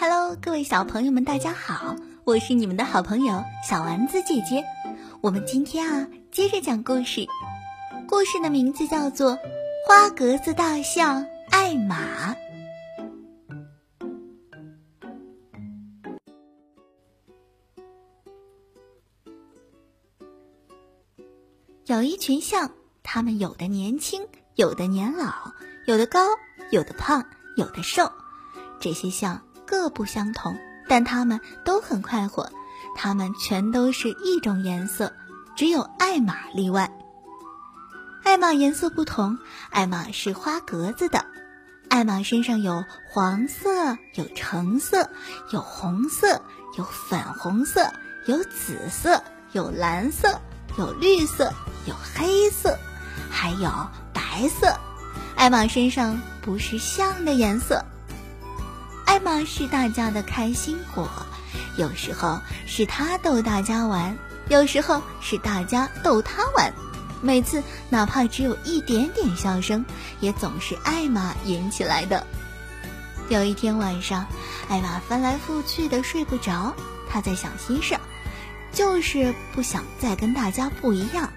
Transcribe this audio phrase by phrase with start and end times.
[0.00, 4.64] Hello，各位小朋友们，大家好，我是你们的好朋友小丸子姐姐。
[5.20, 7.26] 我们今天啊，接着讲故事。
[8.06, 9.32] 故事的名字叫做
[9.88, 12.32] 《花格子大象艾玛》。
[21.86, 22.70] 有一群象，
[23.02, 25.52] 它们有的年轻，有的年老，
[25.86, 26.20] 有的高，
[26.70, 27.24] 有的胖，
[27.56, 28.12] 有的瘦。
[28.80, 30.58] 这些象各不相同，
[30.88, 32.50] 但它们都很快活。
[32.96, 35.12] 它们全都是一种颜色，
[35.56, 36.90] 只有艾玛例外。
[38.24, 39.38] 艾玛颜色不同，
[39.70, 41.26] 艾玛是花格子的。
[41.88, 45.10] 艾玛身上有黄色，有橙色，
[45.52, 46.42] 有红色，
[46.76, 47.92] 有粉红色，
[48.26, 50.40] 有紫色，有蓝色，
[50.76, 51.52] 有绿色，
[51.86, 52.78] 有黑色，
[53.30, 53.70] 还有
[54.12, 54.78] 白色。
[55.36, 57.84] 艾玛身上不是象的颜色。
[59.18, 61.10] 艾玛是大家的开心果，
[61.76, 64.16] 有时候是他逗大家玩，
[64.48, 66.72] 有时候是大家逗他玩。
[67.20, 69.84] 每次哪怕只有一点点笑声，
[70.20, 72.24] 也总是艾玛引起来的。
[73.28, 74.24] 有一天晚上，
[74.68, 76.72] 艾玛翻来覆去的睡不着，
[77.10, 77.98] 她在想心事，
[78.70, 81.28] 就是不想再跟大家不一样。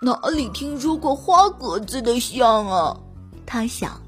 [0.00, 2.96] 哪里听说过花格子的像啊？
[3.44, 4.00] 她想。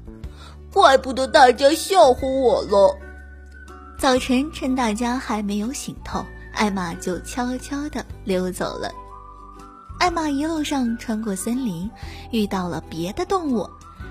[0.73, 2.97] 怪不得大家笑话我了。
[3.97, 8.91] 早晨趁大家还没有醒透，艾玛就悄悄地溜走了。
[9.99, 11.89] 艾玛一路上穿过森林，
[12.31, 13.69] 遇到了别的动物，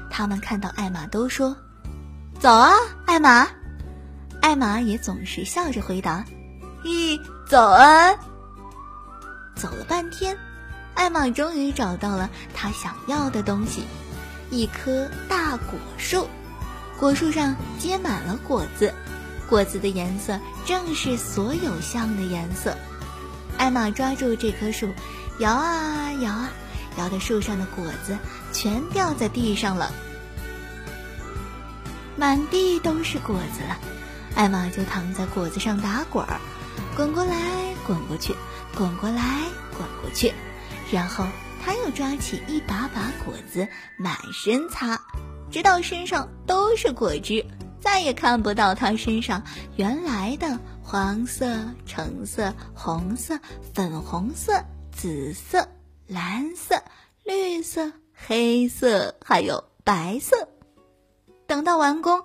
[0.08, 1.56] 他们看到艾玛都说
[2.38, 2.72] ：“早啊，
[3.06, 3.48] 艾玛。”
[4.40, 6.24] 艾玛也总是笑着回答
[6.84, 8.16] ：“咦，早安。”
[9.56, 10.36] 走了半天，
[10.94, 13.84] 艾玛终于找到了她想要的东西——
[14.50, 16.28] 一棵大果树。
[17.00, 18.92] 果树上结满了果子，
[19.48, 22.76] 果子的颜色正是所有象的颜色。
[23.56, 24.92] 艾玛抓住这棵树，
[25.38, 26.50] 摇啊摇啊，
[26.98, 28.18] 摇的树上的果子
[28.52, 29.90] 全掉在地上了，
[32.16, 33.78] 满地都是果子了。
[34.34, 36.38] 艾玛就躺在果子上打滚儿，
[36.94, 37.34] 滚过来
[37.86, 38.36] 滚过去，
[38.76, 39.40] 滚过来
[39.74, 40.34] 滚过去，
[40.92, 41.26] 然后
[41.64, 43.66] 他又抓起一把把果子
[43.96, 45.00] 满身擦。
[45.50, 47.44] 直到身上都是果汁，
[47.80, 49.42] 再也看不到他身上
[49.76, 53.38] 原来的黄色、橙色、红色、
[53.74, 55.68] 粉红色、紫色、
[56.06, 56.82] 蓝色、
[57.24, 60.48] 绿色、黑色，还有白色。
[61.46, 62.22] 等到完工，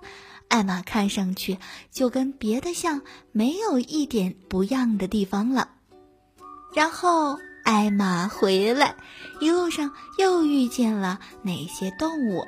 [0.48, 1.58] 艾玛看上去
[1.90, 5.70] 就跟别的象没有一点不一样的地方了。
[6.74, 8.94] 然后艾玛回来，
[9.40, 12.44] 一路上又遇见了那些动物。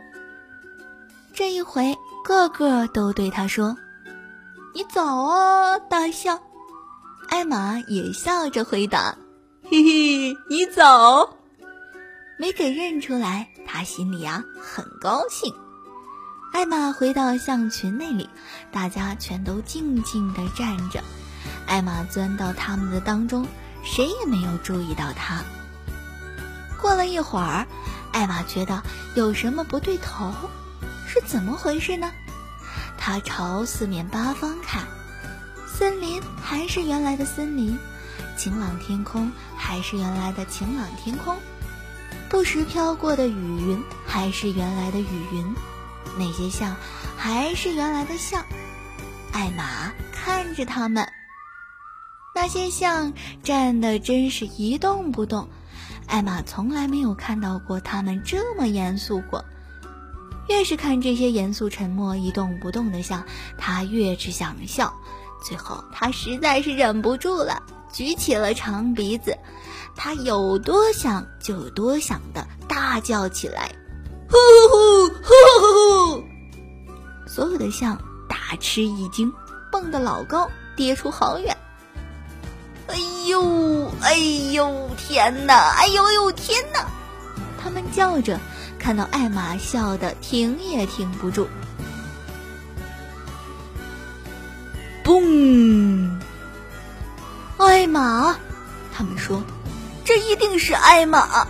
[1.39, 3.77] 这一回，个个都对他说
[4.75, 6.41] ：“你早啊，大象。”
[7.31, 9.15] 艾玛也笑着回答
[9.71, 11.37] ：“嘿嘿，你早。”
[12.41, 15.55] 没给认出来，他心里啊很高兴。
[16.53, 18.29] 艾玛回到象群那里，
[18.73, 21.05] 大家全都静静地站着。
[21.69, 23.47] 艾玛钻到他们的当中，
[23.85, 25.45] 谁也没有注意到他。
[26.83, 27.65] 过了一会儿，
[28.11, 28.83] 艾玛觉得
[29.15, 30.33] 有什么不对头。
[31.09, 32.13] 是怎么回事呢？
[32.99, 34.87] 他朝四面八方看，
[35.67, 37.79] 森林还是原来的森林，
[38.37, 41.35] 晴朗天空还是原来的晴朗天空，
[42.29, 45.55] 不时飘过的雨云还是原来的雨云，
[46.19, 46.77] 那些象
[47.17, 48.45] 还是原来的象。
[49.33, 51.11] 艾玛看着他们，
[52.35, 55.49] 那些象站的真是一动不动。
[56.07, 59.45] 艾玛从来没有看到过他们这么严肃过。
[60.49, 63.25] 越是看这些严肃沉默、一动不动的象，
[63.59, 64.93] 他越是想笑。
[65.45, 69.37] 最后，他实在是忍不住了，举起了长鼻子，
[69.95, 73.71] 他有多想就有多想的大叫起来
[74.29, 74.37] ：“呼
[74.71, 76.25] 呼呼呼呼！”
[77.29, 79.33] 所有的象大吃一惊，
[79.71, 81.57] 蹦得老高，跌出好远。
[82.89, 82.97] 哎
[83.27, 84.17] 呦，哎
[84.53, 85.75] 呦，天哪！
[85.77, 86.87] 哎呦呦，天哪！
[87.63, 88.41] 他们叫着。
[88.79, 91.47] 看到艾玛笑得停也停不住，
[95.05, 96.19] 嘣！
[97.59, 98.37] 艾玛，
[98.93, 99.43] 他们说，
[100.05, 101.47] 这一定是艾玛。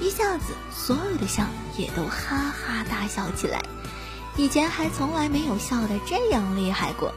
[0.00, 3.62] 一下子，所有的象也都哈哈大笑起来，
[4.36, 7.12] 以前还从来没有笑得这样厉害过。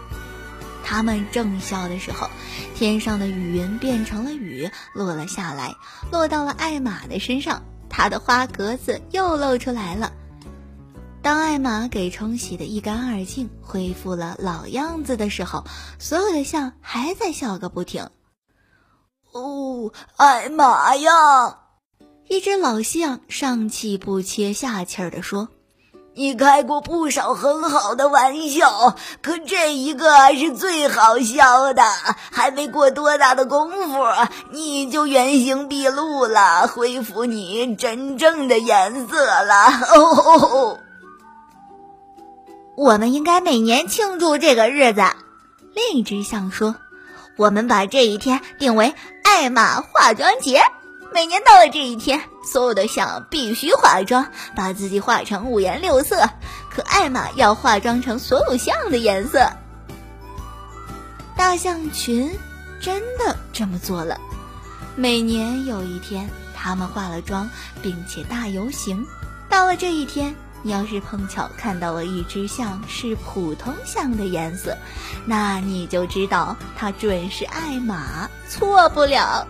[0.83, 2.29] 他们正笑的时候，
[2.75, 5.75] 天上的雨云变成了雨，落了下来，
[6.11, 7.63] 落到了艾玛的身上。
[7.91, 10.11] 他的花格子又露出来了，
[11.21, 15.63] 当艾玛给冲洗的一干二净，恢复了老样子的时候，
[15.99, 18.09] 所有的象还在笑个不停。
[19.33, 21.59] 哦，艾玛呀！
[22.29, 25.49] 一只老象上气不接下气儿地说。
[26.13, 31.81] 你开过不少很好的玩笑，可这一个是最好笑的。
[32.31, 34.03] 还没过多大的功夫，
[34.51, 39.67] 你就原形毕露了，恢复你真正的颜色了。
[39.95, 40.79] 哦，
[42.75, 45.01] 我们应该每年庆祝这个日子。
[45.73, 46.75] 另一只象说
[47.37, 48.93] ：“我们把这一天定为
[49.23, 50.61] 艾玛化妆节。”
[51.13, 54.25] 每年到了这一天，所有的象必须化妆，
[54.55, 56.27] 把自己化成五颜六色。
[56.69, 59.45] 可艾玛要化妆成所有象的颜色。
[61.35, 62.31] 大象群
[62.79, 64.17] 真的这么做了。
[64.95, 67.49] 每年有一天，他们化了妆，
[67.81, 69.05] 并且大游行。
[69.49, 74.77] 到了这一天，你要是碰巧看到了一只象是普通象的颜色，
[75.25, 79.45] 那你就知道它准是艾玛，错不了。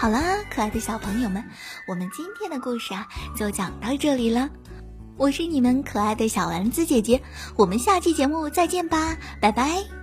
[0.00, 1.44] 好啦，可爱的小朋友们，
[1.86, 3.06] 我们今天的故事啊
[3.36, 4.48] 就讲到这里了。
[5.18, 7.22] 我是你们可爱的小丸子姐姐，
[7.54, 9.99] 我们下期节目再见吧，拜拜。